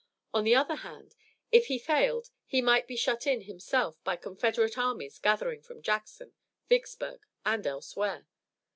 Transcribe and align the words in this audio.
On 0.33 0.43
the 0.43 0.55
other 0.55 0.77
hand, 0.77 1.13
if 1.51 1.67
he 1.67 1.77
failed 1.77 2.31
he 2.47 2.59
might 2.59 2.87
be 2.87 2.95
shut 2.95 3.27
in 3.27 3.41
himself 3.41 4.03
by 4.03 4.15
Confederate 4.15 4.75
armies 4.75 5.19
gathering 5.19 5.61
from 5.61 5.83
Jackson, 5.83 6.33
Vicksburg, 6.67 7.23
and 7.45 7.67
elsewhere. 7.67 8.25